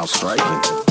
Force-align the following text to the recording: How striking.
How 0.00 0.06
striking. 0.06 0.89